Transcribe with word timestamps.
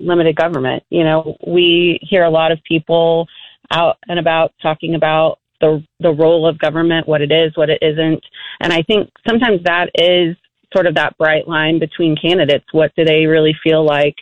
limited 0.00 0.36
government. 0.36 0.82
You 0.90 1.04
know, 1.04 1.36
we 1.46 1.98
hear 2.02 2.24
a 2.24 2.30
lot 2.30 2.52
of 2.52 2.58
people 2.64 3.26
out 3.70 3.98
and 4.08 4.18
about 4.18 4.52
talking 4.62 4.94
about 4.94 5.38
the 5.60 5.82
the 6.00 6.12
role 6.12 6.46
of 6.46 6.58
government, 6.58 7.08
what 7.08 7.22
it 7.22 7.32
is, 7.32 7.56
what 7.56 7.70
it 7.70 7.78
isn't, 7.82 8.22
and 8.60 8.72
I 8.72 8.82
think 8.82 9.10
sometimes 9.26 9.62
that 9.64 9.90
is 9.94 10.36
sort 10.74 10.86
of 10.86 10.94
that 10.96 11.16
bright 11.16 11.48
line 11.48 11.78
between 11.78 12.16
candidates. 12.16 12.66
What 12.72 12.92
do 12.96 13.04
they 13.04 13.26
really 13.26 13.54
feel 13.62 13.84
like 13.84 14.16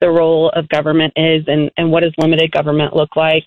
the 0.00 0.10
role 0.10 0.50
of 0.50 0.68
government 0.68 1.12
is, 1.16 1.44
and 1.46 1.70
and 1.76 1.90
what 1.90 2.02
does 2.02 2.12
limited 2.18 2.50
government 2.50 2.96
look 2.96 3.16
like? 3.16 3.44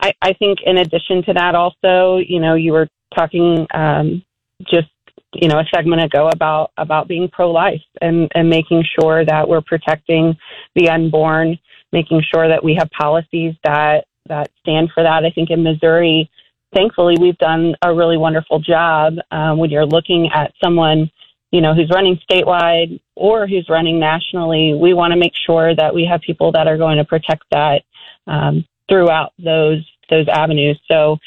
I, 0.00 0.12
I 0.20 0.32
think 0.34 0.58
in 0.64 0.78
addition 0.78 1.22
to 1.24 1.32
that, 1.34 1.54
also, 1.54 2.18
you 2.18 2.40
know, 2.40 2.54
you 2.54 2.72
were 2.72 2.88
talking 3.16 3.66
um, 3.72 4.22
just 4.62 4.88
you 5.34 5.48
know 5.48 5.58
a 5.58 5.64
segment 5.74 6.02
ago 6.02 6.28
about 6.28 6.72
about 6.76 7.08
being 7.08 7.28
pro 7.28 7.50
life 7.50 7.82
and 8.00 8.30
and 8.34 8.48
making 8.48 8.84
sure 8.98 9.24
that 9.24 9.48
we're 9.48 9.60
protecting 9.60 10.36
the 10.74 10.88
unborn, 10.88 11.58
making 11.92 12.22
sure 12.32 12.48
that 12.48 12.62
we 12.62 12.74
have 12.74 12.90
policies 12.90 13.54
that 13.64 14.04
that 14.26 14.50
stand 14.60 14.90
for 14.94 15.02
that. 15.02 15.24
I 15.24 15.30
think 15.30 15.50
in 15.50 15.62
Missouri, 15.62 16.30
thankfully, 16.74 17.16
we've 17.20 17.38
done 17.38 17.74
a 17.82 17.94
really 17.94 18.16
wonderful 18.16 18.58
job 18.58 19.14
um, 19.30 19.58
when 19.58 19.70
you're 19.70 19.86
looking 19.86 20.30
at 20.32 20.52
someone 20.62 21.10
you 21.50 21.60
know 21.60 21.74
who's 21.74 21.90
running 21.94 22.18
statewide 22.28 23.00
or 23.14 23.46
who's 23.46 23.68
running 23.68 24.00
nationally. 24.00 24.74
We 24.74 24.92
want 24.92 25.12
to 25.12 25.18
make 25.18 25.34
sure 25.46 25.74
that 25.76 25.94
we 25.94 26.04
have 26.10 26.20
people 26.20 26.52
that 26.52 26.66
are 26.66 26.76
going 26.76 26.98
to 26.98 27.04
protect 27.04 27.44
that 27.50 27.82
um, 28.26 28.64
throughout 28.88 29.32
those 29.38 29.88
those 30.10 30.26
avenues. 30.28 30.80
So 30.90 31.18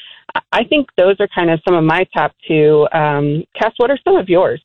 I 0.52 0.64
think 0.64 0.88
those 0.96 1.16
are 1.20 1.28
kind 1.34 1.50
of 1.50 1.60
some 1.66 1.76
of 1.76 1.84
my 1.84 2.06
top 2.16 2.32
two. 2.46 2.86
Um, 2.92 3.44
Cass, 3.58 3.72
what 3.76 3.90
are 3.90 3.98
some 4.04 4.16
of 4.16 4.28
yours? 4.28 4.62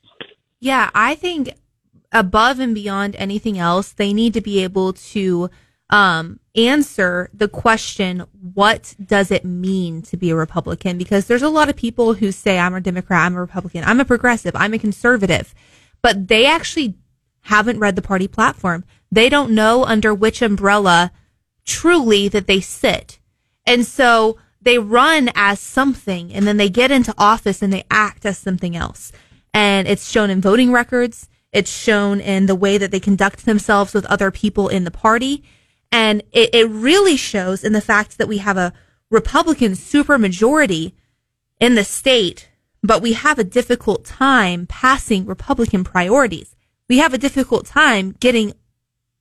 Yeah, 0.60 0.90
I 0.94 1.16
think 1.16 1.54
above 2.12 2.60
and 2.60 2.74
beyond 2.74 3.16
anything 3.18 3.58
else, 3.58 3.92
they 3.92 4.14
need 4.14 4.34
to 4.34 4.42
be 4.42 4.64
able 4.64 4.94
to 4.94 5.50
um, 5.90 6.40
answer 6.56 7.30
the 7.34 7.48
question, 7.48 8.26
what 8.54 8.96
does 9.04 9.30
it 9.32 9.46
mean 9.46 10.02
to 10.04 10.18
be 10.18 10.30
a 10.30 10.36
Republican? 10.36 10.98
Because 10.98 11.28
there's 11.28 11.42
a 11.42 11.50
lot 11.50 11.70
of 11.70 11.76
people 11.76 12.14
who 12.14 12.32
say, 12.32 12.58
I'm 12.58 12.74
a 12.74 12.82
Democrat, 12.82 13.26
I'm 13.26 13.36
a 13.36 13.42
Republican, 13.42 13.84
I'm 13.84 14.00
a 14.00 14.06
progressive, 14.06 14.56
I'm 14.56 14.74
a 14.74 14.80
conservative, 14.80 15.54
but 16.02 16.28
they 16.28 16.46
actually 16.46 16.96
haven't 17.42 17.80
read 17.80 17.96
the 17.96 18.02
party 18.02 18.28
platform. 18.28 18.86
They 19.12 19.30
don't 19.30 19.52
know 19.52 19.84
under 19.84 20.14
which 20.14 20.42
umbrella 20.42 21.12
truly 21.66 22.28
that 22.30 22.48
they 22.48 22.62
sit. 22.62 23.20
And 23.66 23.86
so 23.86 24.38
they 24.64 24.80
run 24.80 25.30
as 25.36 25.60
something 25.60 26.34
and 26.34 26.48
then 26.48 26.58
they 26.58 26.70
get 26.70 26.92
into 26.92 27.14
office 27.18 27.62
and 27.62 27.72
they 27.72 27.84
act 27.92 28.26
as 28.26 28.38
something 28.38 28.76
else. 28.76 29.12
And 29.54 29.88
it's 29.88 30.10
shown 30.10 30.30
in 30.30 30.42
voting 30.42 30.72
records. 30.72 31.30
It's 31.52 31.72
shown 31.72 32.20
in 32.20 32.48
the 32.48 32.56
way 32.56 32.78
that 32.78 32.92
they 32.92 33.00
conduct 33.00 33.46
themselves 33.46 33.94
with 33.94 34.06
other 34.06 34.32
people 34.32 34.70
in 34.70 34.84
the 34.84 34.92
party. 34.92 35.44
And 35.92 36.24
it, 36.32 36.50
it 36.54 36.70
really 36.70 37.18
shows 37.18 37.64
in 37.64 37.74
the 37.74 37.82
fact 37.82 38.18
that 38.18 38.28
we 38.28 38.40
have 38.40 38.58
a 38.58 38.74
Republican 39.12 39.74
supermajority 39.74 40.94
in 41.60 41.76
the 41.76 41.84
state, 41.84 42.50
but 42.82 43.02
we 43.02 43.14
have 43.14 43.38
a 43.38 43.44
difficult 43.44 44.04
time 44.04 44.66
passing 44.66 45.26
Republican 45.26 45.84
priorities. 45.84 46.56
We 46.90 46.98
have 46.98 47.14
a 47.14 47.20
difficult 47.20 47.66
time 47.66 48.16
getting 48.20 48.54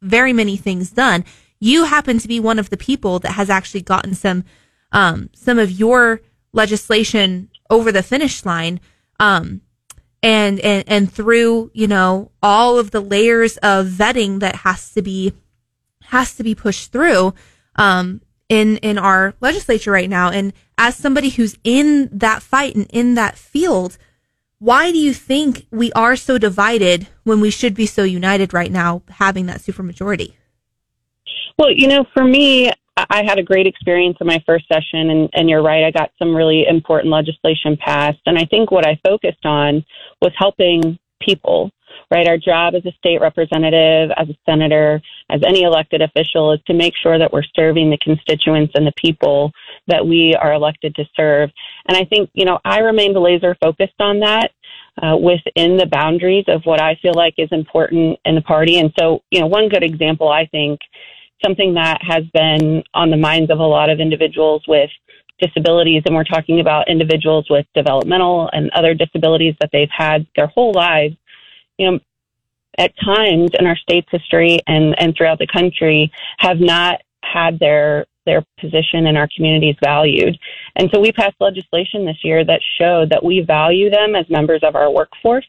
very 0.00 0.32
many 0.32 0.56
things 0.56 0.90
done. 0.90 1.24
You 1.60 1.84
happen 1.84 2.18
to 2.18 2.28
be 2.28 2.40
one 2.40 2.58
of 2.58 2.70
the 2.70 2.76
people 2.76 3.18
that 3.20 3.32
has 3.32 3.50
actually 3.50 3.82
gotten 3.82 4.14
some 4.14 4.44
um, 4.92 5.30
some 5.34 5.58
of 5.58 5.70
your 5.70 6.20
legislation 6.52 7.48
over 7.70 7.90
the 7.90 8.02
finish 8.02 8.44
line. 8.44 8.80
Um, 9.18 9.62
and, 10.22 10.60
and, 10.60 10.84
and 10.86 11.12
through, 11.12 11.70
you 11.74 11.88
know, 11.88 12.30
all 12.42 12.78
of 12.78 12.92
the 12.92 13.00
layers 13.00 13.56
of 13.58 13.86
vetting 13.86 14.40
that 14.40 14.56
has 14.56 14.92
to 14.92 15.02
be, 15.02 15.32
has 16.04 16.36
to 16.36 16.44
be 16.44 16.54
pushed 16.54 16.92
through, 16.92 17.34
um, 17.76 18.20
in, 18.48 18.76
in 18.78 18.98
our 18.98 19.34
legislature 19.40 19.90
right 19.90 20.10
now. 20.10 20.30
And 20.30 20.52
as 20.78 20.94
somebody 20.94 21.30
who's 21.30 21.56
in 21.64 22.08
that 22.12 22.42
fight 22.42 22.74
and 22.76 22.86
in 22.90 23.14
that 23.14 23.36
field, 23.36 23.98
why 24.58 24.92
do 24.92 24.98
you 24.98 25.12
think 25.12 25.66
we 25.70 25.90
are 25.92 26.14
so 26.14 26.38
divided 26.38 27.08
when 27.24 27.40
we 27.40 27.50
should 27.50 27.74
be 27.74 27.86
so 27.86 28.04
united 28.04 28.52
right 28.52 28.70
now, 28.70 29.02
having 29.08 29.46
that 29.46 29.60
supermajority? 29.60 30.34
Well, 31.58 31.70
you 31.70 31.88
know, 31.88 32.04
for 32.14 32.24
me, 32.24 32.70
I 32.96 33.24
had 33.24 33.38
a 33.38 33.42
great 33.42 33.66
experience 33.66 34.18
in 34.20 34.26
my 34.26 34.42
first 34.44 34.68
session, 34.68 35.10
and, 35.10 35.30
and 35.32 35.48
you're 35.48 35.62
right, 35.62 35.84
I 35.84 35.90
got 35.90 36.10
some 36.18 36.34
really 36.34 36.66
important 36.66 37.12
legislation 37.12 37.76
passed. 37.76 38.20
And 38.26 38.38
I 38.38 38.44
think 38.44 38.70
what 38.70 38.86
I 38.86 39.00
focused 39.02 39.44
on 39.46 39.84
was 40.20 40.32
helping 40.36 40.98
people, 41.22 41.70
right? 42.10 42.28
Our 42.28 42.36
job 42.36 42.74
as 42.74 42.84
a 42.84 42.92
state 42.92 43.20
representative, 43.20 44.10
as 44.18 44.28
a 44.28 44.36
senator, 44.44 45.00
as 45.30 45.40
any 45.46 45.62
elected 45.62 46.02
official 46.02 46.52
is 46.52 46.60
to 46.66 46.74
make 46.74 46.94
sure 47.02 47.18
that 47.18 47.32
we're 47.32 47.42
serving 47.56 47.88
the 47.90 47.98
constituents 47.98 48.72
and 48.74 48.86
the 48.86 48.92
people 48.96 49.52
that 49.86 50.06
we 50.06 50.34
are 50.34 50.52
elected 50.52 50.94
to 50.96 51.04
serve. 51.16 51.50
And 51.88 51.96
I 51.96 52.04
think, 52.04 52.28
you 52.34 52.44
know, 52.44 52.58
I 52.64 52.80
remained 52.80 53.16
laser 53.16 53.56
focused 53.60 54.00
on 54.00 54.20
that. 54.20 54.50
Uh, 55.02 55.16
within 55.16 55.78
the 55.78 55.88
boundaries 55.90 56.44
of 56.48 56.60
what 56.64 56.78
I 56.78 56.96
feel 57.00 57.14
like 57.14 57.32
is 57.38 57.48
important 57.50 58.18
in 58.26 58.34
the 58.34 58.42
party. 58.42 58.78
And 58.78 58.92
so, 58.98 59.22
you 59.30 59.40
know, 59.40 59.46
one 59.46 59.70
good 59.70 59.82
example 59.82 60.28
I 60.28 60.44
think 60.44 60.80
something 61.44 61.74
that 61.74 62.00
has 62.02 62.24
been 62.32 62.82
on 62.94 63.10
the 63.10 63.16
minds 63.16 63.50
of 63.50 63.58
a 63.58 63.64
lot 63.64 63.90
of 63.90 64.00
individuals 64.00 64.62
with 64.66 64.90
disabilities, 65.40 66.02
and 66.06 66.14
we're 66.14 66.24
talking 66.24 66.60
about 66.60 66.88
individuals 66.88 67.46
with 67.50 67.66
developmental 67.74 68.48
and 68.52 68.70
other 68.70 68.94
disabilities 68.94 69.54
that 69.60 69.70
they've 69.72 69.90
had 69.90 70.26
their 70.36 70.46
whole 70.46 70.72
lives. 70.72 71.16
You 71.78 71.90
know, 71.90 71.98
at 72.78 72.92
times 73.04 73.50
in 73.58 73.66
our 73.66 73.76
state's 73.76 74.08
history 74.10 74.58
and, 74.66 74.94
and 74.98 75.14
throughout 75.16 75.38
the 75.38 75.46
country 75.46 76.10
have 76.38 76.60
not 76.60 77.00
had 77.22 77.58
their 77.58 78.06
their 78.24 78.44
position 78.60 79.06
in 79.06 79.16
our 79.16 79.28
communities 79.34 79.74
valued. 79.82 80.38
And 80.76 80.88
so 80.92 81.00
we 81.00 81.10
passed 81.10 81.34
legislation 81.40 82.04
this 82.04 82.18
year 82.22 82.44
that 82.44 82.60
showed 82.78 83.10
that 83.10 83.24
we 83.24 83.40
value 83.40 83.90
them 83.90 84.14
as 84.14 84.30
members 84.30 84.60
of 84.62 84.76
our 84.76 84.92
workforce 84.92 85.46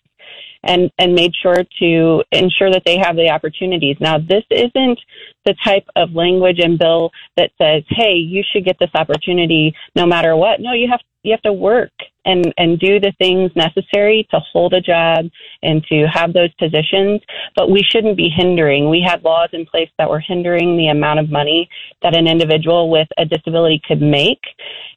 and, 0.63 0.91
and 0.97 1.13
made 1.13 1.33
sure 1.41 1.63
to 1.79 2.23
ensure 2.31 2.71
that 2.71 2.83
they 2.85 2.97
have 2.97 3.15
the 3.15 3.29
opportunities. 3.29 3.97
Now, 3.99 4.17
this 4.17 4.43
isn't 4.49 4.99
the 5.45 5.55
type 5.63 5.85
of 5.95 6.13
language 6.13 6.59
and 6.59 6.79
bill 6.79 7.11
that 7.37 7.51
says, 7.61 7.83
hey, 7.89 8.13
you 8.15 8.43
should 8.51 8.65
get 8.65 8.77
this 8.79 8.91
opportunity 8.95 9.75
no 9.95 10.05
matter 10.05 10.35
what. 10.35 10.61
No, 10.61 10.73
you 10.73 10.89
have 10.89 11.01
you 11.23 11.31
have 11.31 11.41
to 11.41 11.53
work 11.53 11.91
and 12.25 12.53
and 12.57 12.79
do 12.79 12.99
the 12.99 13.13
things 13.17 13.51
necessary 13.55 14.27
to 14.29 14.39
hold 14.39 14.73
a 14.73 14.81
job 14.81 15.25
and 15.63 15.83
to 15.85 16.05
have 16.05 16.33
those 16.33 16.53
positions 16.55 17.21
but 17.55 17.71
we 17.71 17.81
shouldn't 17.81 18.17
be 18.17 18.29
hindering 18.29 18.89
we 18.89 19.01
had 19.01 19.23
laws 19.23 19.49
in 19.53 19.65
place 19.65 19.89
that 19.97 20.09
were 20.09 20.19
hindering 20.19 20.77
the 20.77 20.87
amount 20.87 21.19
of 21.19 21.29
money 21.29 21.69
that 22.01 22.15
an 22.15 22.27
individual 22.27 22.89
with 22.89 23.07
a 23.17 23.25
disability 23.25 23.81
could 23.87 24.01
make 24.01 24.41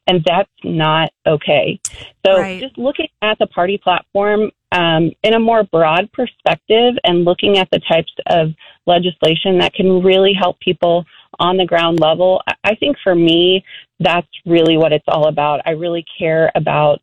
and 0.09 0.23
that's 0.27 0.51
not 0.65 1.11
okay 1.27 1.81
so 2.25 2.39
right. 2.39 2.61
just 2.61 2.77
looking 2.77 3.09
at 3.23 3.39
the 3.39 3.47
party 3.47 3.79
platform 3.79 4.51
um, 4.73 5.11
in 5.23 5.35
a 5.35 5.39
more 5.39 5.65
broad 5.65 6.11
perspective 6.13 6.95
and 7.05 7.25
looking 7.25 7.59
at 7.59 7.69
the 7.71 7.81
types 7.89 8.13
of 8.27 8.49
legislation 8.87 9.59
that 9.59 9.75
can 9.75 10.03
really 10.03 10.33
help 10.33 10.59
people 10.61 11.05
on 11.39 11.57
the 11.57 11.67
ground 11.67 12.01
level. 12.01 12.43
I 12.65 12.75
think 12.75 12.97
for 13.03 13.15
me, 13.15 13.65
that's 14.01 14.29
really 14.45 14.77
what 14.77 14.93
it's 14.93 15.05
all 15.09 15.29
about. 15.29 15.61
I 15.67 15.71
really 15.71 16.05
care 16.19 16.51
about 16.55 17.01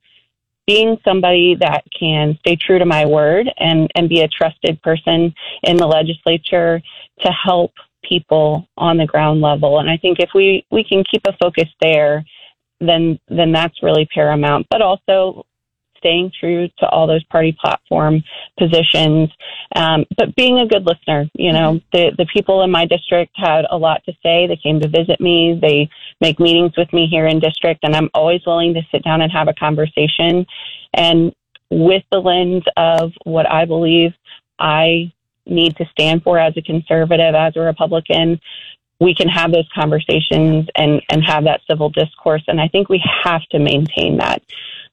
being 0.65 0.97
somebody 1.03 1.55
that 1.59 1.83
can 1.97 2.37
stay 2.39 2.55
true 2.55 2.79
to 2.79 2.85
my 2.85 3.05
word 3.05 3.47
and, 3.57 3.89
and 3.95 4.07
be 4.07 4.21
a 4.21 4.27
trusted 4.27 4.81
person 4.81 5.33
in 5.63 5.77
the 5.77 5.85
legislature 5.85 6.81
to 7.19 7.31
help 7.31 7.71
people 8.03 8.67
on 8.77 8.97
the 8.97 9.05
ground 9.05 9.41
level. 9.41 9.79
And 9.79 9.89
I 9.89 9.97
think 9.97 10.19
if 10.19 10.29
we, 10.33 10.65
we 10.71 10.83
can 10.83 11.03
keep 11.11 11.23
a 11.27 11.35
focus 11.41 11.69
there, 11.81 12.25
then 12.79 13.19
then 13.29 13.51
that's 13.51 13.81
really 13.81 14.07
paramount. 14.13 14.67
But 14.69 14.81
also 14.81 15.45
staying 16.03 16.31
true 16.37 16.67
to 16.79 16.87
all 16.89 17.07
those 17.07 17.23
party 17.25 17.55
platform 17.59 18.21
positions, 18.59 19.29
um, 19.75 20.05
but 20.17 20.35
being 20.35 20.59
a 20.59 20.67
good 20.67 20.85
listener. 20.85 21.29
You 21.33 21.53
know, 21.53 21.79
the 21.93 22.11
the 22.17 22.27
people 22.33 22.63
in 22.63 22.71
my 22.71 22.85
district 22.85 23.31
had 23.35 23.65
a 23.69 23.77
lot 23.77 24.03
to 24.05 24.13
say. 24.21 24.47
They 24.47 24.59
came 24.61 24.79
to 24.81 24.87
visit 24.87 25.21
me. 25.21 25.57
They 25.61 25.89
make 26.19 26.39
meetings 26.39 26.73
with 26.77 26.91
me 26.91 27.07
here 27.07 27.27
in 27.27 27.39
district, 27.39 27.83
and 27.83 27.95
I'm 27.95 28.09
always 28.13 28.41
willing 28.45 28.73
to 28.73 28.81
sit 28.91 29.03
down 29.03 29.21
and 29.21 29.31
have 29.31 29.47
a 29.47 29.53
conversation. 29.53 30.45
And 30.93 31.33
with 31.69 32.03
the 32.11 32.19
lens 32.19 32.63
of 32.77 33.13
what 33.23 33.49
I 33.49 33.65
believe 33.65 34.11
I 34.59 35.11
need 35.45 35.75
to 35.77 35.85
stand 35.91 36.23
for 36.23 36.37
as 36.37 36.55
a 36.57 36.61
conservative, 36.61 37.35
as 37.35 37.55
a 37.55 37.61
Republican, 37.61 38.39
we 38.99 39.13
can 39.13 39.27
have 39.27 39.51
those 39.51 39.67
conversations 39.73 40.67
and, 40.75 41.01
and 41.09 41.23
have 41.23 41.43
that 41.45 41.61
civil 41.69 41.89
discourse. 41.89 42.43
And 42.47 42.61
I 42.61 42.67
think 42.67 42.89
we 42.89 43.03
have 43.23 43.41
to 43.51 43.59
maintain 43.59 44.17
that. 44.17 44.41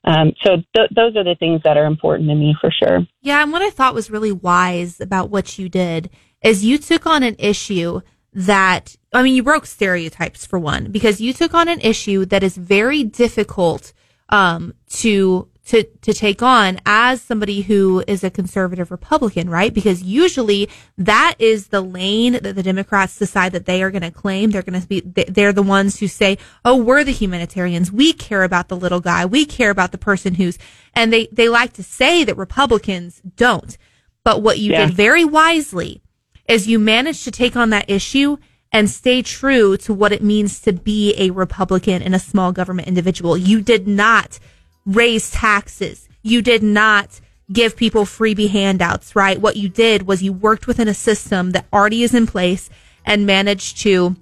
Um, 0.04 0.32
so 0.42 0.56
th- 0.74 0.90
those 0.94 1.14
are 1.16 1.24
the 1.24 1.36
things 1.38 1.60
that 1.64 1.76
are 1.76 1.84
important 1.84 2.28
to 2.30 2.34
me 2.34 2.56
for 2.60 2.70
sure. 2.70 3.06
Yeah, 3.20 3.42
and 3.42 3.52
what 3.52 3.62
I 3.62 3.70
thought 3.70 3.94
was 3.94 4.10
really 4.10 4.32
wise 4.32 5.00
about 5.00 5.30
what 5.30 5.58
you 5.58 5.68
did 5.68 6.10
is 6.42 6.64
you 6.64 6.78
took 6.78 7.06
on 7.06 7.22
an 7.22 7.36
issue 7.38 8.00
that 8.32 8.96
I 9.12 9.22
mean, 9.22 9.34
you 9.34 9.42
broke 9.42 9.66
stereotypes 9.66 10.46
for 10.46 10.58
one 10.58 10.90
because 10.90 11.20
you 11.20 11.32
took 11.32 11.52
on 11.52 11.68
an 11.68 11.80
issue 11.80 12.24
that 12.26 12.42
is 12.42 12.56
very 12.56 13.02
difficult 13.02 13.92
um, 14.28 14.74
to 14.90 15.48
to, 15.70 15.84
to 15.84 16.12
take 16.12 16.42
on 16.42 16.80
as 16.84 17.22
somebody 17.22 17.60
who 17.60 18.02
is 18.08 18.24
a 18.24 18.30
conservative 18.30 18.90
Republican, 18.90 19.48
right? 19.48 19.72
Because 19.72 20.02
usually 20.02 20.68
that 20.98 21.36
is 21.38 21.68
the 21.68 21.80
lane 21.80 22.32
that 22.32 22.56
the 22.56 22.62
Democrats 22.64 23.16
decide 23.16 23.52
that 23.52 23.66
they 23.66 23.80
are 23.80 23.92
going 23.92 24.02
to 24.02 24.10
claim. 24.10 24.50
They're 24.50 24.62
going 24.62 24.80
to 24.80 24.88
be, 24.88 25.00
they're 25.00 25.52
the 25.52 25.62
ones 25.62 26.00
who 26.00 26.08
say, 26.08 26.38
Oh, 26.64 26.74
we're 26.74 27.04
the 27.04 27.12
humanitarians. 27.12 27.92
We 27.92 28.12
care 28.12 28.42
about 28.42 28.66
the 28.66 28.76
little 28.76 28.98
guy. 28.98 29.24
We 29.24 29.46
care 29.46 29.70
about 29.70 29.92
the 29.92 29.98
person 29.98 30.34
who's, 30.34 30.58
and 30.92 31.12
they, 31.12 31.28
they 31.30 31.48
like 31.48 31.72
to 31.74 31.84
say 31.84 32.24
that 32.24 32.36
Republicans 32.36 33.22
don't. 33.36 33.78
But 34.24 34.42
what 34.42 34.58
you 34.58 34.72
yeah. 34.72 34.86
did 34.86 34.96
very 34.96 35.24
wisely 35.24 36.02
is 36.48 36.66
you 36.66 36.80
managed 36.80 37.22
to 37.24 37.30
take 37.30 37.54
on 37.54 37.70
that 37.70 37.88
issue 37.88 38.38
and 38.72 38.90
stay 38.90 39.22
true 39.22 39.76
to 39.76 39.94
what 39.94 40.10
it 40.10 40.22
means 40.22 40.58
to 40.62 40.72
be 40.72 41.14
a 41.16 41.30
Republican 41.30 42.02
and 42.02 42.14
a 42.14 42.18
small 42.18 42.50
government 42.50 42.88
individual. 42.88 43.36
You 43.36 43.60
did 43.60 43.86
not 43.86 44.40
raise 44.86 45.30
taxes. 45.30 46.08
You 46.22 46.42
did 46.42 46.62
not 46.62 47.20
give 47.52 47.76
people 47.76 48.04
freebie 48.04 48.50
handouts, 48.50 49.16
right? 49.16 49.40
What 49.40 49.56
you 49.56 49.68
did 49.68 50.06
was 50.06 50.22
you 50.22 50.32
worked 50.32 50.66
within 50.66 50.88
a 50.88 50.94
system 50.94 51.50
that 51.50 51.66
already 51.72 52.02
is 52.02 52.14
in 52.14 52.26
place 52.26 52.70
and 53.04 53.26
managed 53.26 53.78
to, 53.78 54.14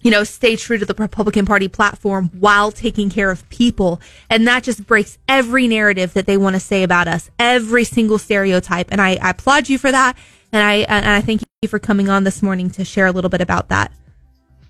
you 0.00 0.10
know, 0.10 0.24
stay 0.24 0.56
true 0.56 0.78
to 0.78 0.86
the 0.86 0.94
Republican 0.94 1.44
Party 1.44 1.68
platform 1.68 2.30
while 2.38 2.72
taking 2.72 3.10
care 3.10 3.30
of 3.30 3.48
people. 3.50 4.00
And 4.30 4.46
that 4.48 4.62
just 4.62 4.86
breaks 4.86 5.18
every 5.28 5.68
narrative 5.68 6.14
that 6.14 6.26
they 6.26 6.36
want 6.36 6.54
to 6.54 6.60
say 6.60 6.82
about 6.82 7.08
us, 7.08 7.30
every 7.38 7.84
single 7.84 8.18
stereotype. 8.18 8.88
And 8.90 9.00
I, 9.00 9.16
I 9.16 9.30
applaud 9.30 9.68
you 9.68 9.78
for 9.78 9.90
that. 9.90 10.16
And 10.50 10.62
I, 10.62 10.74
and 10.88 11.06
I 11.06 11.20
thank 11.20 11.42
you 11.62 11.68
for 11.68 11.78
coming 11.78 12.08
on 12.08 12.24
this 12.24 12.42
morning 12.42 12.70
to 12.70 12.84
share 12.84 13.06
a 13.06 13.12
little 13.12 13.30
bit 13.30 13.40
about 13.40 13.68
that. 13.68 13.92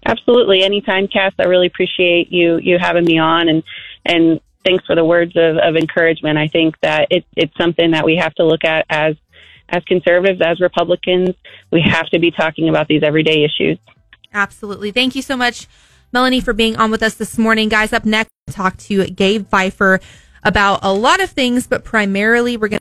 Absolutely. 0.04 0.62
Anytime, 0.64 1.06
Cass. 1.06 1.32
I 1.38 1.44
really 1.44 1.68
appreciate 1.68 2.32
you, 2.32 2.58
you 2.58 2.78
having 2.80 3.04
me 3.04 3.18
on 3.18 3.48
and, 3.48 3.62
and 4.04 4.40
thanks 4.64 4.84
for 4.86 4.94
the 4.94 5.04
words 5.04 5.32
of, 5.36 5.56
of 5.56 5.76
encouragement. 5.76 6.38
I 6.38 6.48
think 6.48 6.74
that 6.82 7.08
it, 7.10 7.24
it's 7.36 7.56
something 7.56 7.92
that 7.92 8.04
we 8.04 8.16
have 8.16 8.34
to 8.36 8.44
look 8.44 8.64
at 8.64 8.86
as 8.88 9.16
as 9.68 9.82
conservatives, 9.84 10.40
as 10.44 10.60
Republicans. 10.60 11.30
We 11.70 11.80
have 11.82 12.06
to 12.10 12.18
be 12.18 12.30
talking 12.30 12.68
about 12.68 12.88
these 12.88 13.02
everyday 13.02 13.42
issues. 13.42 13.78
Absolutely. 14.34 14.90
Thank 14.90 15.14
you 15.14 15.22
so 15.22 15.36
much, 15.36 15.66
Melanie, 16.12 16.40
for 16.40 16.52
being 16.52 16.76
on 16.76 16.90
with 16.90 17.02
us 17.02 17.14
this 17.14 17.38
morning. 17.38 17.68
Guys, 17.68 17.92
up 17.92 18.04
next, 18.04 18.30
talk 18.50 18.76
to 18.78 19.06
Gabe 19.06 19.46
Pfeiffer 19.48 20.00
about 20.42 20.80
a 20.82 20.92
lot 20.92 21.22
of 21.22 21.30
things, 21.30 21.66
but 21.66 21.84
primarily 21.84 22.56
we're 22.56 22.68
going 22.68 22.80